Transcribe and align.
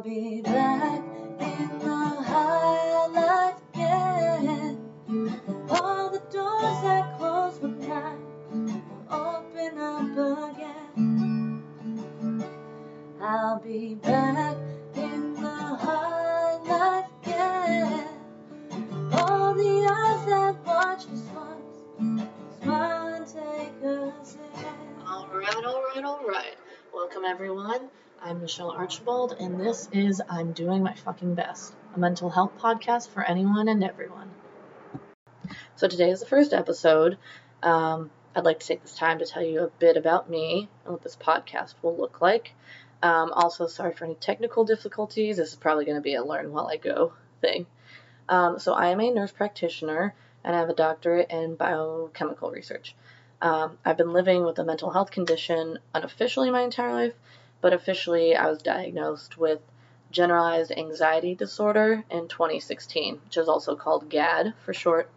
I'll 0.00 0.08
be 0.08 0.40
back 0.40 1.02
in 1.40 1.78
the 1.78 2.22
high 2.24 3.06
life 3.08 3.56
again. 3.74 4.78
All 5.68 6.08
the 6.08 6.20
doors 6.32 6.82
that 6.84 7.20
but 7.58 7.78
now 7.80 8.16
will 8.50 8.82
open 9.10 9.78
up 9.78 10.54
again. 10.56 11.62
I'll 13.20 13.60
be 13.60 13.96
back 13.96 14.56
in 14.96 15.34
the 15.34 15.76
high 15.76 16.56
life 16.64 17.10
again. 17.22 18.08
All 19.12 19.52
the 19.54 19.86
eyes 19.86 20.26
that 20.30 20.64
us 21.08 21.24
once 21.34 21.66
smile 22.62 23.08
and 23.16 23.26
take 23.26 23.84
us 23.84 24.38
in. 24.56 25.06
All 25.06 25.28
right, 25.28 25.64
all 25.66 25.82
right, 25.94 26.04
all 26.04 26.24
right. 26.26 26.56
Welcome, 26.94 27.24
everyone. 27.26 27.90
I'm 28.22 28.42
Michelle 28.42 28.70
Archibald, 28.70 29.34
and 29.40 29.58
this 29.58 29.88
is 29.92 30.20
I'm 30.28 30.52
Doing 30.52 30.82
My 30.82 30.92
Fucking 30.92 31.34
Best, 31.34 31.74
a 31.94 31.98
mental 31.98 32.28
health 32.28 32.52
podcast 32.58 33.08
for 33.08 33.24
anyone 33.24 33.66
and 33.66 33.82
everyone. 33.82 34.30
So, 35.76 35.88
today 35.88 36.10
is 36.10 36.20
the 36.20 36.26
first 36.26 36.52
episode. 36.52 37.16
Um, 37.62 38.10
I'd 38.36 38.44
like 38.44 38.60
to 38.60 38.66
take 38.66 38.82
this 38.82 38.94
time 38.94 39.20
to 39.20 39.24
tell 39.24 39.42
you 39.42 39.62
a 39.62 39.68
bit 39.68 39.96
about 39.96 40.28
me 40.28 40.68
and 40.84 40.92
what 40.92 41.02
this 41.02 41.16
podcast 41.16 41.74
will 41.80 41.96
look 41.96 42.20
like. 42.20 42.52
Um, 43.02 43.32
also, 43.32 43.66
sorry 43.66 43.94
for 43.94 44.04
any 44.04 44.16
technical 44.16 44.66
difficulties. 44.66 45.38
This 45.38 45.48
is 45.48 45.56
probably 45.56 45.86
going 45.86 45.96
to 45.96 46.02
be 46.02 46.14
a 46.14 46.22
learn 46.22 46.52
while 46.52 46.66
I 46.66 46.76
go 46.76 47.14
thing. 47.40 47.66
Um, 48.28 48.58
so, 48.58 48.74
I 48.74 48.88
am 48.88 49.00
a 49.00 49.10
nurse 49.10 49.32
practitioner 49.32 50.14
and 50.44 50.54
I 50.54 50.58
have 50.58 50.68
a 50.68 50.74
doctorate 50.74 51.30
in 51.30 51.54
biochemical 51.54 52.50
research. 52.50 52.94
Um, 53.40 53.78
I've 53.82 53.96
been 53.96 54.12
living 54.12 54.44
with 54.44 54.58
a 54.58 54.64
mental 54.64 54.90
health 54.90 55.10
condition 55.10 55.78
unofficially 55.94 56.50
my 56.50 56.60
entire 56.60 56.92
life, 56.92 57.14
but 57.60 57.72
officially 57.72 58.34
I 58.34 58.48
was 58.48 58.62
diagnosed 58.62 59.36
with 59.36 59.60
generalized 60.10 60.72
anxiety 60.72 61.34
disorder 61.34 62.04
in 62.10 62.28
2016, 62.28 63.20
which 63.24 63.36
is 63.36 63.48
also 63.48 63.76
called 63.76 64.08
GAD 64.08 64.54
for 64.64 64.74
short. 64.74 65.10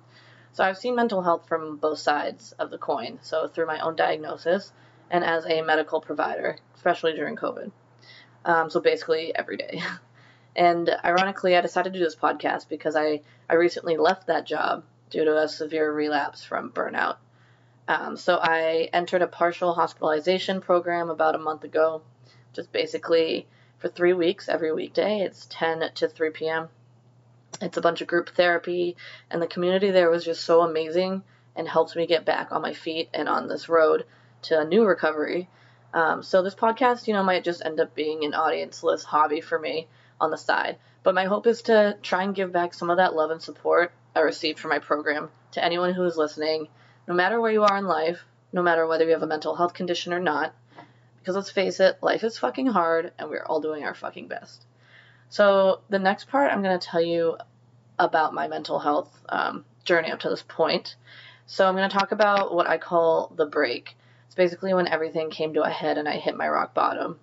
So 0.52 0.64
I've 0.64 0.78
seen 0.78 0.96
mental 0.96 1.22
health 1.22 1.48
from 1.48 1.78
both 1.78 2.00
sides 2.00 2.52
of 2.54 2.70
the 2.70 2.78
coin, 2.78 3.20
so 3.22 3.48
through 3.48 3.66
my 3.66 3.80
own 3.80 3.96
diagnosis 3.96 4.72
and 5.10 5.24
as 5.24 5.46
a 5.46 5.62
medical 5.62 6.00
provider, 6.00 6.58
especially 6.76 7.14
during 7.14 7.36
COVID. 7.36 7.72
Um, 8.46 8.70
so 8.70 8.80
basically 8.80 9.36
every 9.36 9.58
day. 9.58 9.82
And 10.56 10.90
ironically, 11.04 11.58
I 11.58 11.62
decided 11.62 11.94
to 11.94 12.00
do 12.00 12.06
this 12.06 12.16
podcast 12.16 12.70
because 12.70 12.96
I, 12.96 13.22
I 13.50 13.56
recently 13.56 13.98
left 13.98 14.28
that 14.28 14.46
job 14.46 14.84
due 15.10 15.26
to 15.26 15.38
a 15.38 15.48
severe 15.48 15.92
relapse 15.92 16.44
from 16.44 16.72
burnout. 16.72 17.18
Um, 17.88 18.16
so 18.18 18.38
I 18.42 18.90
entered 18.94 19.22
a 19.22 19.28
partial 19.28 19.74
hospitalization 19.74 20.62
program 20.62 21.10
about 21.10 21.36
a 21.36 21.40
month 21.40 21.64
ago, 21.64 22.02
just 22.54 22.72
basically 22.72 23.48
for 23.80 23.90
three 23.90 24.14
weeks 24.14 24.48
every 24.48 24.72
weekday. 24.72 25.20
It's 25.22 25.46
10 25.50 25.92
to 25.96 26.08
3 26.08 26.30
p.m. 26.30 26.70
It's 27.62 27.78
a 27.78 27.82
bunch 27.82 28.02
of 28.02 28.08
group 28.08 28.30
therapy, 28.30 28.96
and 29.30 29.42
the 29.42 29.48
community 29.48 29.92
there 29.92 30.10
was 30.10 30.26
just 30.26 30.44
so 30.44 30.62
amazing 30.62 31.24
and 31.56 31.68
helped 31.68 31.96
me 31.96 32.08
get 32.08 32.26
back 32.26 32.52
on 32.52 32.62
my 32.62 32.74
feet 32.74 33.10
and 33.14 33.30
on 33.30 33.48
this 33.48 33.70
road 33.70 34.06
to 34.44 34.60
a 34.60 34.66
new 34.66 34.86
recovery. 34.86 35.50
Um, 35.94 36.24
so 36.24 36.42
this 36.42 36.56
podcast, 36.56 37.08
you 37.08 37.14
know, 37.14 37.24
might 37.24 37.44
just 37.44 37.64
end 37.64 37.80
up 37.80 37.94
being 37.94 38.24
an 38.24 38.34
audience-less 38.34 39.04
hobby 39.04 39.42
for 39.42 39.60
me 39.60 39.88
on 40.20 40.32
the 40.32 40.38
side. 40.38 40.78
But 41.04 41.16
my 41.16 41.26
hope 41.26 41.46
is 41.46 41.62
to 41.64 41.98
try 42.02 42.24
and 42.24 42.34
give 42.34 42.52
back 42.52 42.74
some 42.74 42.90
of 42.90 42.98
that 42.98 43.16
love 43.16 43.30
and 43.30 43.42
support 43.42 43.92
I 44.16 44.22
received 44.22 44.60
from 44.60 44.70
my 44.70 44.80
program 44.80 45.30
to 45.52 45.64
anyone 45.64 45.94
who 45.94 46.04
is 46.06 46.18
listening, 46.18 46.68
no 47.08 47.14
matter 47.14 47.40
where 47.40 47.52
you 47.52 47.64
are 47.64 47.78
in 47.78 47.86
life, 47.86 48.26
no 48.52 48.62
matter 48.62 48.88
whether 48.88 49.06
you 49.06 49.12
have 49.12 49.24
a 49.24 49.28
mental 49.28 49.56
health 49.56 49.74
condition 49.74 50.14
or 50.14 50.20
not. 50.20 50.54
Because 51.24 51.38
let's 51.38 51.52
face 51.52 51.80
it, 51.80 52.04
life 52.04 52.26
is 52.26 52.38
fucking 52.38 52.68
hard 52.68 53.14
and 53.18 53.30
we're 53.30 53.46
all 53.46 53.62
doing 53.62 53.86
our 53.86 53.94
fucking 53.94 54.28
best. 54.28 54.66
So, 55.30 55.80
the 55.88 55.98
next 55.98 56.28
part, 56.28 56.52
I'm 56.52 56.62
going 56.62 56.78
to 56.78 56.86
tell 56.86 57.02
you 57.02 57.38
about 57.98 58.34
my 58.34 58.50
mental 58.50 58.78
health 58.78 59.10
um, 59.30 59.64
journey 59.86 60.12
up 60.12 60.20
to 60.20 60.30
this 60.30 60.44
point. 60.46 60.98
So, 61.46 61.66
I'm 61.66 61.78
going 61.78 61.90
to 61.90 61.98
talk 61.98 62.12
about 62.12 62.54
what 62.54 62.68
I 62.68 62.78
call 62.78 63.32
the 63.38 63.46
break. 63.46 63.96
It's 64.26 64.36
basically 64.36 64.74
when 64.74 64.90
everything 64.90 65.30
came 65.30 65.54
to 65.54 65.64
a 65.64 65.70
head 65.70 65.98
and 65.98 66.10
I 66.10 66.18
hit 66.18 66.36
my 66.36 66.50
rock 66.50 66.74
bottom. 66.74 67.22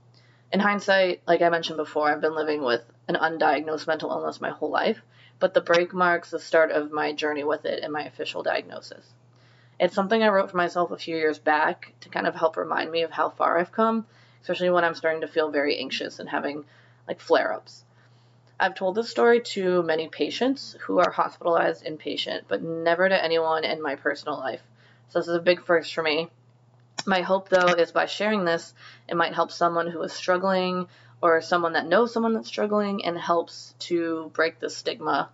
In 0.50 0.60
hindsight, 0.60 1.20
like 1.28 1.42
I 1.42 1.50
mentioned 1.50 1.76
before, 1.76 2.08
I've 2.08 2.22
been 2.22 2.34
living 2.34 2.62
with 2.62 2.82
an 3.06 3.16
undiagnosed 3.16 3.86
mental 3.86 4.10
illness 4.10 4.40
my 4.40 4.50
whole 4.50 4.70
life, 4.70 5.02
but 5.38 5.52
the 5.52 5.60
break 5.60 5.92
marks 5.92 6.30
the 6.30 6.40
start 6.40 6.70
of 6.70 6.90
my 6.90 7.12
journey 7.12 7.44
with 7.44 7.66
it 7.66 7.84
and 7.84 7.92
my 7.92 8.04
official 8.04 8.42
diagnosis. 8.42 9.12
It's 9.80 9.94
something 9.94 10.22
I 10.22 10.28
wrote 10.28 10.50
for 10.50 10.58
myself 10.58 10.90
a 10.90 10.98
few 10.98 11.16
years 11.16 11.38
back 11.38 11.94
to 12.00 12.10
kind 12.10 12.26
of 12.26 12.34
help 12.34 12.58
remind 12.58 12.90
me 12.90 13.02
of 13.02 13.10
how 13.10 13.30
far 13.30 13.58
I've 13.58 13.72
come, 13.72 14.04
especially 14.42 14.68
when 14.68 14.84
I'm 14.84 14.94
starting 14.94 15.22
to 15.22 15.26
feel 15.26 15.50
very 15.50 15.78
anxious 15.78 16.18
and 16.18 16.28
having 16.28 16.66
like 17.08 17.18
flare 17.18 17.54
ups. 17.54 17.82
I've 18.60 18.74
told 18.74 18.94
this 18.94 19.08
story 19.08 19.40
to 19.40 19.82
many 19.82 20.08
patients 20.08 20.76
who 20.80 20.98
are 20.98 21.10
hospitalized 21.10 21.86
inpatient, 21.86 22.42
but 22.46 22.62
never 22.62 23.08
to 23.08 23.24
anyone 23.24 23.64
in 23.64 23.80
my 23.80 23.94
personal 23.94 24.38
life. 24.38 24.60
So 25.08 25.18
this 25.18 25.28
is 25.28 25.34
a 25.34 25.40
big 25.40 25.64
first 25.64 25.94
for 25.94 26.02
me. 26.02 26.28
My 27.06 27.22
hope, 27.22 27.48
though, 27.48 27.72
is 27.72 27.90
by 27.90 28.04
sharing 28.04 28.44
this, 28.44 28.74
it 29.08 29.16
might 29.16 29.32
help 29.32 29.50
someone 29.50 29.86
who 29.86 30.02
is 30.02 30.12
struggling 30.12 30.88
or 31.22 31.40
someone 31.40 31.72
that 31.72 31.86
knows 31.86 32.12
someone 32.12 32.34
that's 32.34 32.48
struggling 32.48 33.06
and 33.06 33.16
helps 33.16 33.74
to 33.78 34.30
break 34.34 34.60
the 34.60 34.68
stigma. 34.68 35.30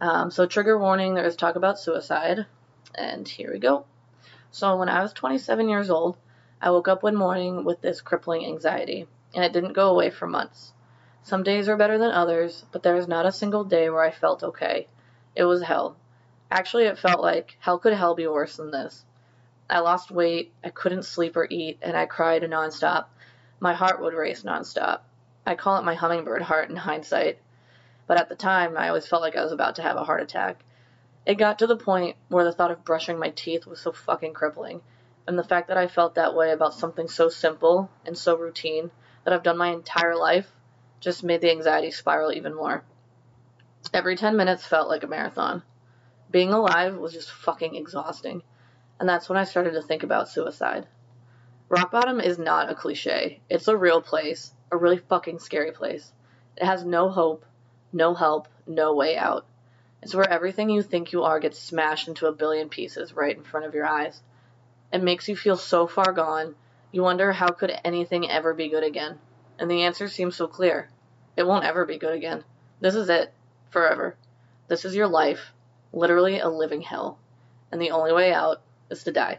Um, 0.00 0.30
so, 0.30 0.46
trigger 0.46 0.78
warning 0.78 1.12
there 1.12 1.26
is 1.26 1.36
talk 1.36 1.56
about 1.56 1.78
suicide. 1.78 2.46
And 2.94 3.26
here 3.26 3.52
we 3.52 3.58
go. 3.58 3.84
So, 4.50 4.76
when 4.76 4.88
I 4.88 5.02
was 5.02 5.12
27 5.12 5.68
years 5.68 5.90
old, 5.90 6.16
I 6.60 6.70
woke 6.70 6.88
up 6.88 7.02
one 7.02 7.16
morning 7.16 7.64
with 7.64 7.80
this 7.80 8.00
crippling 8.00 8.46
anxiety, 8.46 9.06
and 9.34 9.44
it 9.44 9.52
didn't 9.52 9.72
go 9.72 9.90
away 9.90 10.10
for 10.10 10.26
months. 10.26 10.72
Some 11.22 11.42
days 11.42 11.68
are 11.68 11.76
better 11.76 11.98
than 11.98 12.10
others, 12.10 12.64
but 12.70 12.82
there 12.82 12.94
was 12.94 13.08
not 13.08 13.26
a 13.26 13.32
single 13.32 13.64
day 13.64 13.90
where 13.90 14.02
I 14.02 14.10
felt 14.10 14.42
okay. 14.42 14.88
It 15.34 15.44
was 15.44 15.62
hell. 15.62 15.96
Actually, 16.50 16.84
it 16.84 16.98
felt 16.98 17.20
like 17.20 17.56
hell 17.60 17.78
could 17.78 17.94
hell 17.94 18.14
be 18.14 18.26
worse 18.26 18.56
than 18.56 18.70
this. 18.70 19.04
I 19.68 19.80
lost 19.80 20.10
weight, 20.10 20.52
I 20.62 20.70
couldn't 20.70 21.04
sleep 21.04 21.36
or 21.36 21.48
eat, 21.50 21.78
and 21.82 21.96
I 21.96 22.06
cried 22.06 22.42
nonstop. 22.42 23.06
My 23.58 23.72
heart 23.72 24.00
would 24.00 24.14
race 24.14 24.42
nonstop. 24.42 25.00
I 25.46 25.54
call 25.54 25.78
it 25.78 25.84
my 25.84 25.94
hummingbird 25.94 26.42
heart 26.42 26.70
in 26.70 26.76
hindsight, 26.76 27.38
but 28.06 28.18
at 28.18 28.28
the 28.28 28.34
time 28.34 28.76
I 28.76 28.88
always 28.88 29.06
felt 29.06 29.22
like 29.22 29.36
I 29.36 29.42
was 29.42 29.52
about 29.52 29.76
to 29.76 29.82
have 29.82 29.96
a 29.96 30.04
heart 30.04 30.22
attack. 30.22 30.62
It 31.26 31.36
got 31.36 31.58
to 31.60 31.66
the 31.66 31.76
point 31.76 32.16
where 32.28 32.44
the 32.44 32.52
thought 32.52 32.70
of 32.70 32.84
brushing 32.84 33.18
my 33.18 33.30
teeth 33.30 33.66
was 33.66 33.80
so 33.80 33.92
fucking 33.92 34.34
crippling, 34.34 34.82
and 35.26 35.38
the 35.38 35.44
fact 35.44 35.68
that 35.68 35.78
I 35.78 35.86
felt 35.86 36.16
that 36.16 36.34
way 36.34 36.50
about 36.52 36.74
something 36.74 37.08
so 37.08 37.28
simple 37.28 37.90
and 38.04 38.16
so 38.16 38.36
routine 38.36 38.90
that 39.24 39.32
I've 39.32 39.42
done 39.42 39.56
my 39.56 39.68
entire 39.68 40.16
life 40.16 40.50
just 41.00 41.24
made 41.24 41.40
the 41.40 41.50
anxiety 41.50 41.90
spiral 41.90 42.32
even 42.32 42.54
more. 42.54 42.84
Every 43.92 44.16
10 44.16 44.36
minutes 44.36 44.66
felt 44.66 44.88
like 44.88 45.02
a 45.02 45.06
marathon. 45.06 45.62
Being 46.30 46.52
alive 46.52 46.96
was 46.96 47.12
just 47.12 47.30
fucking 47.30 47.74
exhausting 47.74 48.42
and 48.98 49.08
that's 49.08 49.28
when 49.28 49.38
I 49.38 49.44
started 49.44 49.72
to 49.72 49.82
think 49.82 50.02
about 50.02 50.28
suicide. 50.28 50.86
Rock 51.68 51.90
bottom 51.90 52.20
is 52.20 52.38
not 52.38 52.70
a 52.70 52.74
cliche. 52.74 53.40
It's 53.48 53.68
a 53.68 53.76
real 53.76 54.00
place, 54.00 54.52
a 54.70 54.76
really 54.76 54.98
fucking 54.98 55.40
scary 55.40 55.72
place. 55.72 56.12
It 56.56 56.64
has 56.64 56.84
no 56.84 57.08
hope, 57.08 57.44
no 57.92 58.14
help, 58.14 58.48
no 58.66 58.94
way 58.94 59.16
out. 59.16 59.46
It's 60.04 60.14
where 60.14 60.28
everything 60.28 60.68
you 60.68 60.82
think 60.82 61.12
you 61.12 61.22
are 61.22 61.40
gets 61.40 61.58
smashed 61.58 62.08
into 62.08 62.26
a 62.26 62.32
billion 62.32 62.68
pieces 62.68 63.14
right 63.14 63.34
in 63.34 63.42
front 63.42 63.64
of 63.64 63.72
your 63.72 63.86
eyes. 63.86 64.20
It 64.92 65.02
makes 65.02 65.28
you 65.28 65.34
feel 65.34 65.56
so 65.56 65.86
far 65.86 66.12
gone, 66.12 66.56
you 66.92 67.02
wonder 67.02 67.32
how 67.32 67.48
could 67.48 67.72
anything 67.82 68.30
ever 68.30 68.52
be 68.52 68.68
good 68.68 68.84
again? 68.84 69.18
And 69.58 69.70
the 69.70 69.84
answer 69.84 70.06
seems 70.06 70.36
so 70.36 70.46
clear. 70.46 70.90
It 71.38 71.46
won't 71.46 71.64
ever 71.64 71.86
be 71.86 71.96
good 71.96 72.12
again. 72.12 72.44
This 72.80 72.94
is 72.94 73.08
it. 73.08 73.32
Forever. 73.70 74.14
This 74.68 74.84
is 74.84 74.94
your 74.94 75.08
life. 75.08 75.54
Literally 75.90 76.38
a 76.38 76.50
living 76.50 76.82
hell. 76.82 77.18
And 77.72 77.80
the 77.80 77.92
only 77.92 78.12
way 78.12 78.30
out 78.30 78.60
is 78.90 79.04
to 79.04 79.10
die. 79.10 79.38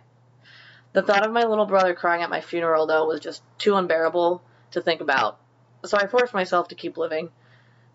The 0.94 1.04
thought 1.04 1.28
of 1.28 1.32
my 1.32 1.44
little 1.44 1.68
brother 1.68 1.94
crying 1.94 2.24
at 2.24 2.30
my 2.32 2.42
funeral, 2.42 2.88
though, 2.88 3.06
was 3.06 3.20
just 3.20 3.44
too 3.60 3.76
unbearable 3.76 4.42
to 4.72 4.82
think 4.82 5.00
about. 5.00 5.40
So 5.86 5.96
I 5.96 6.08
forced 6.08 6.34
myself 6.34 6.70
to 6.70 6.76
keep 6.76 6.98
living. 6.98 7.30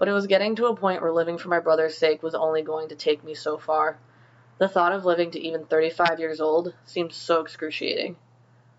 But 0.01 0.09
it 0.09 0.13
was 0.13 0.27
getting 0.27 0.57
to 0.57 0.67
a 0.69 0.75
point 0.75 1.03
where 1.03 1.13
living 1.13 1.37
for 1.37 1.51
my 1.51 1.61
brother's 1.61 1.99
sake 1.99 2.23
was 2.23 2.35
only 2.35 2.63
going 2.63 2.89
to 2.89 2.97
take 2.97 3.23
me 3.23 3.35
so 3.35 3.59
far. 3.59 3.99
The 4.57 4.67
thought 4.67 4.93
of 4.95 5.05
living 5.05 5.31
to 5.33 5.39
even 5.39 5.67
35 5.67 6.19
years 6.19 6.41
old 6.41 6.73
seemed 6.87 7.13
so 7.13 7.43
excruciating. 7.43 8.17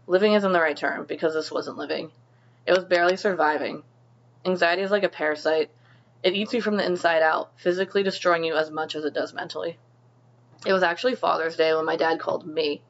Living 0.08 0.34
isn't 0.34 0.52
the 0.52 0.60
right 0.60 0.76
term, 0.76 1.06
because 1.06 1.36
this 1.36 1.52
wasn't 1.52 1.78
living. 1.78 2.10
It 2.66 2.76
was 2.76 2.86
barely 2.86 3.18
surviving. 3.18 3.84
Anxiety 4.46 4.82
is 4.82 4.90
like 4.90 5.04
a 5.04 5.10
parasite. 5.10 5.70
It 6.24 6.34
eats 6.34 6.56
you 6.56 6.62
from 6.62 6.78
the 6.78 6.86
inside 6.88 7.22
out, 7.22 7.52
physically 7.56 8.02
destroying 8.02 8.44
you 8.44 8.56
as 8.56 8.72
much 8.72 8.96
as 8.96 9.06
it 9.06 9.14
does 9.14 9.32
mentally. 9.32 9.78
It 10.66 10.74
was 10.74 10.82
actually 10.82 11.14
Father's 11.14 11.56
Day 11.56 11.72
when 11.76 11.86
my 11.86 11.98
dad 11.98 12.20
called 12.20 12.48
me. 12.48 12.82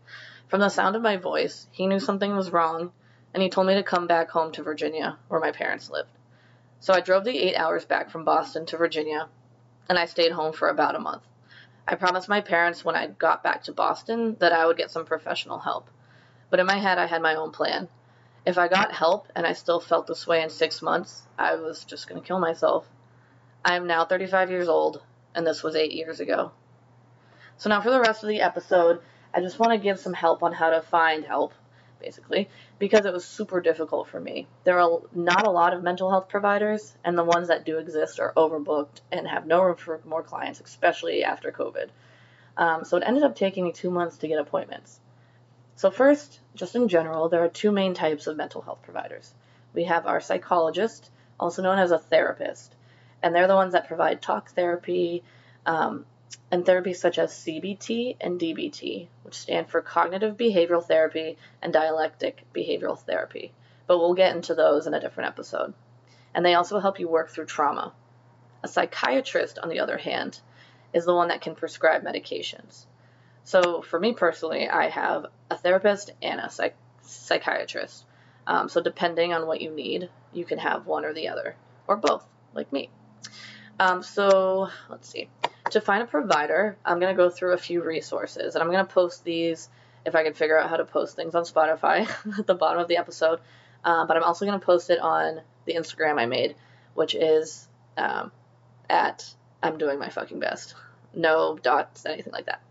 From 0.47 0.61
the 0.61 0.69
sound 0.69 0.95
of 0.95 1.01
my 1.01 1.17
voice, 1.17 1.67
he 1.73 1.85
knew 1.85 1.99
something 1.99 2.33
was 2.33 2.53
wrong, 2.53 2.93
and 3.33 3.43
he 3.43 3.49
told 3.49 3.67
me 3.67 3.73
to 3.73 3.83
come 3.83 4.07
back 4.07 4.29
home 4.29 4.53
to 4.53 4.63
Virginia, 4.63 5.17
where 5.27 5.41
my 5.41 5.51
parents 5.51 5.89
lived. 5.89 6.07
So 6.81 6.95
I 6.95 6.99
drove 6.99 7.25
the 7.25 7.37
eight 7.37 7.55
hours 7.55 7.85
back 7.85 8.09
from 8.09 8.25
Boston 8.25 8.65
to 8.65 8.77
Virginia, 8.77 9.29
and 9.87 9.99
I 9.99 10.05
stayed 10.05 10.31
home 10.31 10.51
for 10.51 10.67
about 10.67 10.95
a 10.95 10.99
month. 10.99 11.21
I 11.87 11.93
promised 11.93 12.27
my 12.27 12.41
parents 12.41 12.83
when 12.83 12.95
I 12.95 13.05
got 13.05 13.43
back 13.43 13.63
to 13.65 13.71
Boston 13.71 14.35
that 14.39 14.51
I 14.51 14.65
would 14.65 14.77
get 14.77 14.89
some 14.89 15.05
professional 15.05 15.59
help. 15.59 15.91
But 16.49 16.59
in 16.59 16.65
my 16.65 16.77
head, 16.77 16.97
I 16.97 17.05
had 17.05 17.21
my 17.21 17.35
own 17.35 17.51
plan. 17.51 17.87
If 18.47 18.57
I 18.57 18.67
got 18.67 18.91
help 18.91 19.27
and 19.35 19.45
I 19.45 19.53
still 19.53 19.79
felt 19.79 20.07
this 20.07 20.25
way 20.25 20.41
in 20.41 20.49
six 20.49 20.81
months, 20.81 21.27
I 21.37 21.53
was 21.53 21.85
just 21.85 22.09
going 22.09 22.19
to 22.19 22.27
kill 22.27 22.39
myself. 22.39 22.89
I 23.63 23.75
am 23.75 23.85
now 23.85 24.03
35 24.03 24.49
years 24.49 24.67
old, 24.67 25.03
and 25.35 25.45
this 25.45 25.61
was 25.61 25.75
eight 25.75 25.91
years 25.91 26.19
ago. 26.19 26.51
So, 27.57 27.69
now 27.69 27.81
for 27.81 27.91
the 27.91 28.01
rest 28.01 28.23
of 28.23 28.29
the 28.29 28.41
episode, 28.41 29.01
I 29.35 29.41
just 29.41 29.59
want 29.59 29.71
to 29.73 29.77
give 29.77 29.99
some 29.99 30.13
help 30.13 30.41
on 30.41 30.53
how 30.53 30.71
to 30.71 30.81
find 30.81 31.25
help, 31.25 31.53
basically, 32.01 32.49
because 32.79 33.05
it 33.05 33.13
was 33.13 33.25
super 33.25 33.61
difficult 33.61 34.07
for 34.07 34.19
me. 34.19 34.47
There 34.63 34.79
are 34.79 35.01
not 35.13 35.45
a 35.45 35.51
lot 35.51 35.73
of 35.73 35.83
mental 35.83 36.09
health 36.09 36.29
providers, 36.29 36.95
and 37.03 37.17
the 37.17 37.23
ones 37.23 37.47
that 37.49 37.65
do 37.65 37.77
exist 37.77 38.19
are 38.19 38.33
overbooked 38.35 39.01
and 39.11 39.27
have 39.27 39.45
no 39.45 39.61
room 39.61 39.75
for 39.75 40.01
more 40.05 40.23
clients, 40.23 40.61
especially 40.61 41.23
after 41.23 41.51
COVID. 41.51 41.89
Um, 42.57 42.83
so, 42.83 42.97
it 42.97 43.03
ended 43.05 43.23
up 43.23 43.35
taking 43.35 43.63
me 43.63 43.71
two 43.71 43.91
months 43.91 44.17
to 44.17 44.27
get 44.27 44.39
appointments. 44.39 44.99
So, 45.75 45.89
first, 45.89 46.39
just 46.55 46.75
in 46.75 46.87
general, 46.87 47.29
there 47.29 47.43
are 47.43 47.49
two 47.49 47.71
main 47.71 47.93
types 47.93 48.27
of 48.27 48.37
mental 48.37 48.61
health 48.61 48.81
providers. 48.83 49.33
We 49.73 49.85
have 49.85 50.05
our 50.05 50.19
psychologist, 50.19 51.09
also 51.39 51.61
known 51.61 51.79
as 51.79 51.91
a 51.91 51.97
therapist, 51.97 52.75
and 53.23 53.33
they're 53.33 53.47
the 53.47 53.55
ones 53.55 53.73
that 53.73 53.87
provide 53.87 54.21
talk 54.21 54.51
therapy 54.51 55.23
um, 55.65 56.05
and 56.51 56.65
therapies 56.65 56.97
such 56.97 57.17
as 57.17 57.31
CBT 57.31 58.17
and 58.19 58.39
DBT, 58.39 59.07
which 59.23 59.35
stand 59.35 59.69
for 59.69 59.81
cognitive 59.81 60.37
behavioral 60.37 60.85
therapy 60.85 61.37
and 61.61 61.71
dialectic 61.71 62.43
behavioral 62.53 62.99
therapy. 62.99 63.51
But 63.87 63.99
we'll 63.99 64.13
get 64.13 64.35
into 64.35 64.53
those 64.53 64.87
in 64.87 64.93
a 64.93 64.99
different 64.99 65.29
episode. 65.29 65.73
And 66.33 66.45
they 66.45 66.53
also 66.53 66.79
help 66.79 66.99
you 66.99 67.07
work 67.07 67.29
through 67.29 67.45
trauma. 67.45 67.93
A 68.63 68.67
psychiatrist, 68.67 69.59
on 69.59 69.69
the 69.69 69.79
other 69.79 69.97
hand, 69.97 70.39
is 70.93 71.05
the 71.05 71.15
one 71.15 71.29
that 71.29 71.41
can 71.41 71.55
prescribe 71.55 72.03
medications. 72.03 72.85
So 73.43 73.81
for 73.81 73.99
me 73.99 74.13
personally, 74.13 74.69
I 74.69 74.89
have 74.89 75.25
a 75.49 75.57
therapist 75.57 76.11
and 76.21 76.39
a 76.39 76.49
psych- 76.49 76.77
psychiatrist. 77.01 78.05
Um, 78.45 78.69
so 78.69 78.81
depending 78.81 79.33
on 79.33 79.47
what 79.47 79.61
you 79.61 79.71
need, 79.71 80.09
you 80.33 80.45
can 80.45 80.59
have 80.59 80.85
one 80.85 81.05
or 81.05 81.13
the 81.13 81.29
other, 81.29 81.55
or 81.87 81.97
both, 81.97 82.25
like 82.53 82.71
me. 82.71 82.89
Um, 83.79 84.03
so 84.03 84.69
let's 84.89 85.09
see. 85.09 85.29
To 85.71 85.81
find 85.81 86.03
a 86.03 86.05
provider, 86.05 86.77
I'm 86.83 86.99
going 86.99 87.15
to 87.15 87.17
go 87.17 87.29
through 87.29 87.53
a 87.53 87.57
few 87.57 87.81
resources, 87.81 88.55
and 88.55 88.61
I'm 88.61 88.69
going 88.69 88.85
to 88.85 88.93
post 88.93 89.23
these 89.23 89.69
if 90.05 90.15
I 90.15 90.23
can 90.23 90.33
figure 90.33 90.59
out 90.59 90.69
how 90.69 90.77
to 90.77 90.85
post 90.85 91.15
things 91.15 91.33
on 91.33 91.43
Spotify 91.43 92.09
at 92.39 92.45
the 92.45 92.55
bottom 92.55 92.81
of 92.81 92.87
the 92.87 92.97
episode. 92.97 93.39
Uh, 93.83 94.05
but 94.05 94.17
I'm 94.17 94.23
also 94.23 94.45
going 94.45 94.59
to 94.59 94.65
post 94.65 94.89
it 94.89 94.99
on 94.99 95.41
the 95.65 95.75
Instagram 95.75 96.19
I 96.19 96.25
made, 96.25 96.55
which 96.93 97.15
is 97.15 97.67
um, 97.97 98.31
at 98.89 99.33
I'm 99.63 99.77
doing 99.77 99.97
my 99.97 100.09
fucking 100.09 100.39
best. 100.39 100.75
No 101.13 101.57
dots, 101.57 102.05
anything 102.05 102.33
like 102.33 102.47
that. 102.47 102.61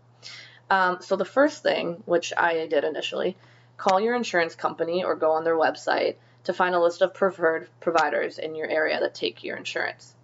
Um, 0.69 0.97
so 1.01 1.15
the 1.15 1.25
first 1.25 1.63
thing, 1.63 2.03
which 2.05 2.33
I 2.37 2.67
did 2.67 2.83
initially, 2.83 3.35
call 3.77 3.99
your 3.99 4.15
insurance 4.15 4.55
company 4.55 5.03
or 5.03 5.15
go 5.15 5.31
on 5.31 5.43
their 5.43 5.57
website 5.57 6.15
to 6.43 6.53
find 6.53 6.75
a 6.75 6.79
list 6.79 7.01
of 7.01 7.13
preferred 7.13 7.67
providers 7.79 8.37
in 8.37 8.55
your 8.55 8.67
area 8.67 8.99
that 8.99 9.15
take 9.15 9.43
your 9.43 9.57
insurance. 9.57 10.15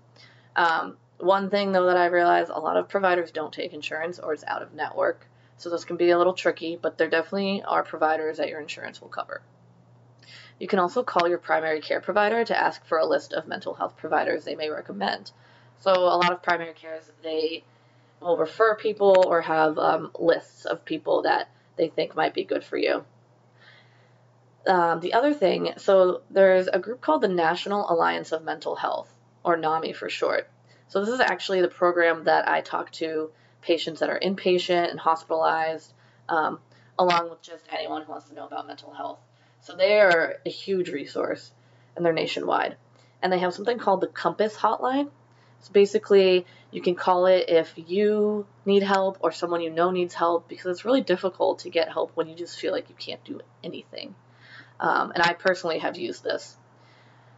Um, 0.56 0.98
one 1.20 1.50
thing 1.50 1.72
though 1.72 1.88
that 1.88 1.98
I 1.98 2.06
realized 2.06 2.52
a 2.52 2.60
lot 2.60 2.78
of 2.78 2.90
providers 2.90 3.32
don't 3.32 3.54
take 3.54 3.74
insurance 3.74 4.20
or 4.20 4.34
it's 4.34 4.44
out 4.46 4.62
of 4.62 4.74
network, 4.74 5.28
so 5.58 5.70
those 5.70 5.86
can 5.86 5.98
be 5.98 6.12
a 6.12 6.18
little 6.18 6.34
tricky, 6.34 6.78
but 6.80 6.98
there 6.98 7.10
definitely 7.10 7.64
are 7.64 7.84
providers 7.84 8.38
that 8.38 8.50
your 8.50 8.62
insurance 8.62 9.02
will 9.02 9.10
cover. 9.10 9.42
You 10.60 10.68
can 10.68 10.80
also 10.80 11.04
call 11.04 11.28
your 11.28 11.38
primary 11.38 11.82
care 11.82 12.02
provider 12.02 12.44
to 12.44 12.58
ask 12.58 12.86
for 12.86 12.98
a 12.98 13.06
list 13.06 13.34
of 13.34 13.48
mental 13.48 13.74
health 13.74 13.98
providers 13.98 14.44
they 14.44 14.56
may 14.56 14.70
recommend. 14.70 15.32
So 15.80 15.92
a 15.92 16.18
lot 16.18 16.32
of 16.32 16.44
primary 16.44 16.74
cares 16.74 17.12
they 17.24 17.64
will 18.20 18.38
refer 18.38 18.76
people 18.76 19.24
or 19.28 19.42
have 19.42 19.78
um, 19.78 20.12
lists 20.18 20.66
of 20.66 20.86
people 20.86 21.24
that 21.24 21.50
they 21.76 21.90
think 21.90 22.16
might 22.16 22.34
be 22.34 22.44
good 22.44 22.64
for 22.64 22.78
you. 22.78 23.06
Um, 24.68 25.00
the 25.00 25.14
other 25.14 25.34
thing, 25.34 25.74
so 25.78 26.22
there's 26.30 26.68
a 26.68 26.80
group 26.80 27.00
called 27.02 27.22
the 27.22 27.28
National 27.28 27.90
Alliance 27.90 28.32
of 28.32 28.44
Mental 28.44 28.76
Health, 28.76 29.10
or 29.44 29.56
NAMI 29.56 29.94
for 29.94 30.10
short. 30.10 30.50
So 30.88 31.04
this 31.04 31.14
is 31.14 31.20
actually 31.20 31.62
the 31.62 31.68
program 31.68 32.26
that 32.26 32.48
I 32.48 32.62
talk 32.62 32.92
to 32.94 33.32
patients 33.62 34.00
that 34.00 34.10
are 34.10 34.20
inpatient 34.20 34.90
and 34.90 35.00
hospitalized, 35.00 35.94
um, 36.30 36.60
along 36.98 37.30
with 37.30 37.42
just 37.42 37.66
anyone 37.72 38.04
who 38.04 38.12
wants 38.12 38.30
to 38.30 38.36
know 38.36 38.46
about 38.46 38.68
mental 38.68 38.94
health. 38.94 39.20
So 39.62 39.76
they 39.76 40.00
are 40.00 40.36
a 40.46 40.50
huge 40.50 40.90
resource, 40.90 41.52
and 41.96 42.06
they're 42.06 42.14
nationwide. 42.14 42.78
And 43.22 43.34
they 43.34 43.40
have 43.40 43.54
something 43.54 43.80
called 43.80 44.02
the 44.02 44.08
Compass 44.08 44.56
Hotline, 44.56 45.10
so 45.62 45.72
basically, 45.74 46.46
you 46.72 46.82
can 46.82 46.96
call 46.96 47.26
it 47.26 47.50
if 47.50 47.74
you 47.76 48.46
need 48.66 48.84
help 48.84 49.18
or 49.22 49.32
someone 49.32 49.62
you 49.62 49.70
know 49.70 49.92
needs 49.92 50.14
help 50.14 50.48
because 50.48 50.68
it's 50.68 50.86
really 50.86 51.02
difficult 51.02 51.60
to 51.60 51.70
get 51.70 51.92
help 51.92 52.12
when 52.16 52.28
you 52.28 52.36
just 52.36 52.60
feel 52.60 52.72
like 52.72 52.90
you 52.90 52.96
can't 52.96 53.24
do 53.24 53.42
anything. 53.64 54.16
Um, 54.80 55.12
and 55.12 55.24
I 55.24 55.34
personally 55.34 55.80
have 55.80 55.98
used 55.98 56.24
this. 56.24 56.56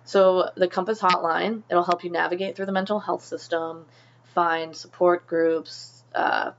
So 0.05 0.49
the 0.55 0.67
Compass 0.67 0.99
Hotline, 0.99 1.63
it'll 1.69 1.83
help 1.83 2.03
you 2.03 2.11
navigate 2.11 2.55
through 2.55 2.65
the 2.65 2.71
mental 2.71 2.99
health 2.99 3.23
system, 3.23 3.85
find 4.33 4.75
support 4.75 5.27
groups, 5.27 6.03
uh, 6.15 6.51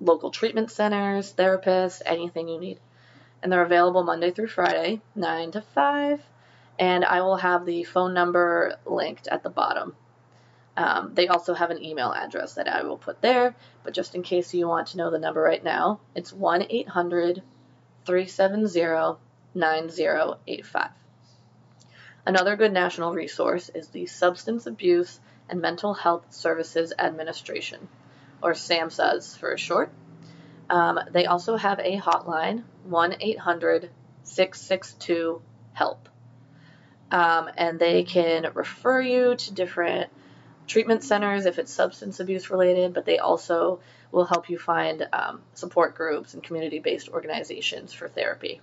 local 0.00 0.30
treatment 0.30 0.70
centers, 0.70 1.32
therapists, 1.32 2.02
anything 2.04 2.48
you 2.48 2.58
need. 2.58 2.80
And 3.42 3.52
they're 3.52 3.62
available 3.62 4.02
Monday 4.02 4.30
through 4.30 4.48
Friday, 4.48 5.00
9 5.14 5.52
to 5.52 5.62
5. 5.62 6.22
And 6.78 7.04
I 7.04 7.20
will 7.20 7.36
have 7.36 7.64
the 7.64 7.84
phone 7.84 8.14
number 8.14 8.76
linked 8.86 9.28
at 9.28 9.42
the 9.42 9.50
bottom. 9.50 9.94
Um, 10.76 11.14
they 11.14 11.28
also 11.28 11.52
have 11.52 11.70
an 11.70 11.82
email 11.84 12.12
address 12.12 12.54
that 12.54 12.68
I 12.68 12.82
will 12.82 12.96
put 12.96 13.20
there, 13.20 13.54
but 13.82 13.92
just 13.92 14.14
in 14.14 14.22
case 14.22 14.54
you 14.54 14.66
want 14.66 14.88
to 14.88 14.96
know 14.96 15.10
the 15.10 15.18
number 15.18 15.42
right 15.42 15.62
now, 15.62 16.00
it's 16.14 16.32
1 16.32 16.66
800 16.70 17.42
370 18.06 19.18
9085. 19.54 20.90
Another 22.26 22.56
good 22.56 22.72
national 22.72 23.14
resource 23.14 23.70
is 23.74 23.88
the 23.88 24.06
Substance 24.06 24.66
Abuse 24.66 25.18
and 25.48 25.60
Mental 25.60 25.94
Health 25.94 26.26
Services 26.32 26.92
Administration, 26.98 27.88
or 28.42 28.52
SAMHSAs 28.52 29.36
for 29.38 29.56
short. 29.56 29.90
Um, 30.68 31.00
they 31.10 31.26
also 31.26 31.56
have 31.56 31.80
a 31.80 31.98
hotline, 31.98 32.62
1 32.84 33.16
800 33.20 33.90
662 34.22 35.42
HELP. 35.72 36.08
Um, 37.10 37.50
and 37.56 37.78
they 37.78 38.04
can 38.04 38.52
refer 38.54 39.00
you 39.00 39.34
to 39.34 39.54
different 39.54 40.10
treatment 40.66 41.02
centers 41.02 41.46
if 41.46 41.58
it's 41.58 41.72
substance 41.72 42.20
abuse 42.20 42.50
related, 42.50 42.94
but 42.94 43.04
they 43.04 43.18
also 43.18 43.80
will 44.12 44.24
help 44.24 44.48
you 44.48 44.58
find 44.58 45.08
um, 45.12 45.42
support 45.54 45.96
groups 45.96 46.34
and 46.34 46.42
community 46.42 46.78
based 46.78 47.08
organizations 47.08 47.92
for 47.92 48.08
therapy. 48.08 48.60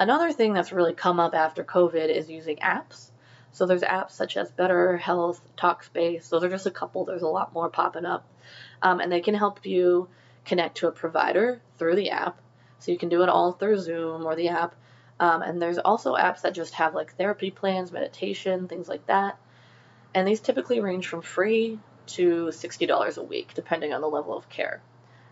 Another 0.00 0.32
thing 0.32 0.52
that's 0.52 0.72
really 0.72 0.94
come 0.94 1.20
up 1.20 1.34
after 1.34 1.62
COVID 1.62 2.08
is 2.08 2.28
using 2.28 2.56
apps. 2.56 3.10
So 3.52 3.66
there's 3.66 3.82
apps 3.82 4.12
such 4.12 4.36
as 4.36 4.50
Better 4.50 4.96
Health, 4.96 5.40
Talkspace. 5.56 6.28
Those 6.28 6.42
are 6.42 6.48
just 6.48 6.66
a 6.66 6.72
couple. 6.72 7.04
There's 7.04 7.22
a 7.22 7.28
lot 7.28 7.52
more 7.52 7.68
popping 7.68 8.04
up, 8.04 8.26
um, 8.82 8.98
and 8.98 9.12
they 9.12 9.20
can 9.20 9.34
help 9.34 9.64
you 9.64 10.08
connect 10.44 10.78
to 10.78 10.88
a 10.88 10.92
provider 10.92 11.60
through 11.78 11.94
the 11.94 12.10
app. 12.10 12.40
So 12.80 12.90
you 12.90 12.98
can 12.98 13.10
do 13.10 13.22
it 13.22 13.28
all 13.28 13.52
through 13.52 13.78
Zoom 13.78 14.26
or 14.26 14.34
the 14.34 14.48
app. 14.48 14.74
Um, 15.20 15.42
and 15.42 15.62
there's 15.62 15.78
also 15.78 16.16
apps 16.16 16.42
that 16.42 16.54
just 16.54 16.74
have 16.74 16.94
like 16.94 17.14
therapy 17.14 17.52
plans, 17.52 17.92
meditation, 17.92 18.66
things 18.66 18.88
like 18.88 19.06
that 19.06 19.38
and 20.14 20.26
these 20.26 20.40
typically 20.40 20.80
range 20.80 21.06
from 21.06 21.22
free 21.22 21.78
to 22.06 22.46
$60 22.46 23.16
a 23.16 23.22
week, 23.22 23.52
depending 23.54 23.92
on 23.92 24.00
the 24.00 24.08
level 24.08 24.36
of 24.36 24.48
care. 24.48 24.82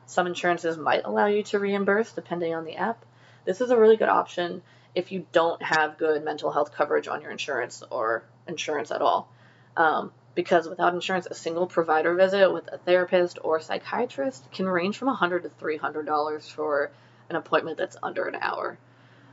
Some 0.07 0.27
insurances 0.27 0.79
might 0.79 1.05
allow 1.05 1.27
you 1.27 1.43
to 1.45 1.59
reimburse 1.59 2.13
depending 2.13 2.55
on 2.55 2.65
the 2.65 2.77
app. 2.77 3.05
This 3.49 3.63
is 3.63 3.71
a 3.71 3.79
really 3.79 3.97
good 3.97 4.11
option 4.11 4.61
if 4.95 5.11
you 5.11 5.25
don't 5.33 5.63
have 5.63 5.97
good 5.97 6.23
mental 6.23 6.53
health 6.53 6.71
coverage 6.75 7.09
on 7.09 7.23
your 7.23 7.31
insurance 7.31 7.83
or 7.91 8.23
insurance 8.47 8.91
at 8.91 9.01
all. 9.01 9.33
Um, 9.75 10.13
because 10.35 10.69
without 10.69 10.93
insurance, 10.93 11.25
a 11.25 11.35
single 11.35 11.67
provider 11.67 12.15
visit 12.15 12.53
with 12.53 12.69
a 12.71 12.77
therapist 12.77 13.39
or 13.43 13.59
psychiatrist 13.59 14.53
can 14.53 14.69
range 14.69 14.99
from 14.99 15.07
100 15.09 15.45
to 15.45 15.49
$300 15.49 16.51
for 16.51 16.91
an 17.31 17.37
appointment 17.37 17.79
that's 17.79 17.97
under 18.03 18.27
an 18.27 18.35
hour. 18.39 18.77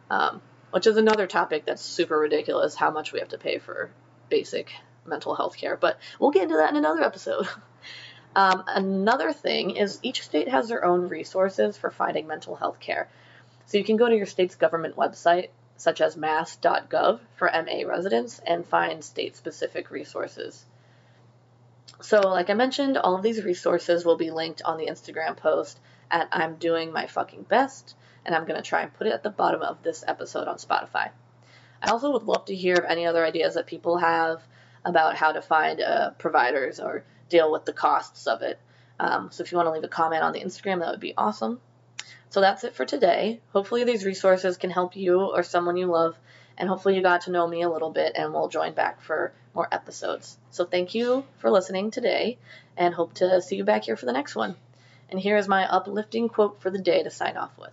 Um, 0.10 0.42
which 0.72 0.88
is 0.88 0.96
another 0.96 1.28
topic 1.28 1.66
that's 1.66 1.82
super 1.82 2.18
ridiculous 2.18 2.74
how 2.74 2.92
much 2.92 3.12
we 3.12 3.20
have 3.20 3.30
to 3.30 3.38
pay 3.38 3.60
for 3.60 3.92
basic 4.30 4.72
mental 5.06 5.36
health 5.36 5.58
care, 5.58 5.76
but 5.76 6.00
we'll 6.22 6.32
get 6.32 6.44
into 6.44 6.56
that 6.56 6.70
in 6.70 6.78
another 6.78 7.04
episode. 7.04 7.50
Um, 8.38 8.66
another 8.68 9.32
thing 9.32 9.78
is 9.78 9.98
each 10.04 10.22
state 10.22 10.50
has 10.50 10.68
their 10.68 10.84
own 10.84 11.08
resources 11.08 11.78
for 11.78 11.90
finding 11.90 12.28
mental 12.28 12.58
health 12.58 12.82
care. 12.82 13.08
So 13.66 13.78
you 13.78 13.84
can 13.84 13.98
go 13.98 14.08
to 14.08 14.16
your 14.16 14.26
state's 14.26 14.56
government 14.56 14.96
website, 14.96 15.50
such 15.78 16.02
as 16.02 16.16
mass.gov 16.16 17.20
for 17.36 17.52
MA 17.52 17.88
residents, 17.88 18.40
and 18.46 18.66
find 18.66 19.04
state 19.04 19.36
specific 19.36 19.92
resources. 19.92 20.66
So, 22.02 22.22
like 22.22 22.50
I 22.50 22.54
mentioned, 22.54 22.98
all 22.98 23.16
of 23.16 23.24
these 23.24 23.44
resources 23.44 24.06
will 24.06 24.18
be 24.18 24.32
linked 24.32 24.62
on 24.64 24.78
the 24.78 24.88
Instagram 24.88 25.38
post 25.38 25.80
at 26.12 26.28
I'm 26.32 26.56
doing 26.56 26.92
my 26.92 27.08
fucking 27.08 27.44
best, 27.44 27.96
and 28.26 28.36
I'm 28.36 28.46
going 28.46 28.62
to 28.62 28.68
try 28.68 28.82
and 28.82 28.94
put 28.94 29.08
it 29.08 29.14
at 29.14 29.24
the 29.24 29.30
bottom 29.30 29.62
of 29.62 29.82
this 29.82 30.04
episode 30.08 30.48
on 30.48 30.58
Spotify. 30.58 31.10
I 31.82 31.92
also 31.92 32.12
would 32.12 32.24
love 32.24 32.46
to 32.46 32.56
hear 32.56 32.76
of 32.76 32.86
any 32.86 33.06
other 33.06 33.26
ideas 33.26 33.56
that 33.56 33.68
people 33.68 33.98
have 33.98 34.42
about 34.84 35.16
how 35.16 35.32
to 35.32 35.42
find 35.42 35.82
uh, 35.82 36.12
providers 36.12 36.80
or 36.80 37.04
deal 37.30 37.52
with 37.52 37.66
the 37.66 37.74
costs 37.74 38.28
of 38.28 38.42
it. 38.42 38.60
Um, 39.00 39.30
so 39.32 39.44
if 39.44 39.52
you 39.52 39.58
want 39.58 39.68
to 39.68 39.72
leave 39.72 39.84
a 39.84 39.88
comment 39.88 40.24
on 40.24 40.34
the 40.34 40.42
Instagram, 40.42 40.80
that 40.80 40.92
would 40.92 41.00
be 41.00 41.16
awesome. 41.18 41.60
So 42.30 42.42
that's 42.42 42.64
it 42.64 42.76
for 42.76 42.86
today. 42.86 43.40
Hopefully, 43.54 43.84
these 43.84 44.06
resources 44.06 44.58
can 44.58 44.70
help 44.70 44.96
you 44.96 45.22
or 45.22 45.44
someone 45.44 45.78
you 45.78 45.88
love, 45.88 46.18
and 46.58 46.68
hopefully, 46.68 46.96
you 46.96 47.02
got 47.02 47.22
to 47.22 47.32
know 47.32 47.48
me 47.48 47.62
a 47.62 47.70
little 47.70 47.92
bit 47.92 48.14
and 48.16 48.34
we'll 48.34 48.50
join 48.50 48.74
back 48.74 49.02
for 49.02 49.34
more 49.54 49.68
episodes. 49.72 50.38
So, 50.52 50.66
thank 50.66 50.96
you 50.96 51.26
for 51.38 51.50
listening 51.50 51.92
today, 51.92 52.38
and 52.76 52.94
hope 52.94 53.14
to 53.16 53.42
see 53.42 53.56
you 53.56 53.64
back 53.64 53.86
here 53.86 53.96
for 53.96 54.06
the 54.06 54.14
next 54.14 54.36
one. 54.36 54.56
And 55.10 55.20
here 55.20 55.38
is 55.38 55.48
my 55.48 55.66
uplifting 55.72 56.30
quote 56.30 56.62
for 56.62 56.70
the 56.70 56.82
day 56.82 57.04
to 57.04 57.10
sign 57.10 57.38
off 57.38 57.58
with 57.58 57.72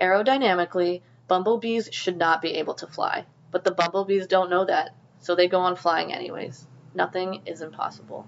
Aerodynamically, 0.00 1.02
bumblebees 1.28 1.88
should 1.92 2.16
not 2.16 2.42
be 2.42 2.54
able 2.54 2.74
to 2.74 2.86
fly, 2.86 3.24
but 3.50 3.64
the 3.64 3.70
bumblebees 3.70 4.26
don't 4.26 4.50
know 4.50 4.64
that, 4.64 4.94
so 5.20 5.34
they 5.34 5.48
go 5.48 5.60
on 5.60 5.76
flying 5.76 6.12
anyways. 6.12 6.66
Nothing 6.94 7.42
is 7.46 7.62
impossible. 7.62 8.26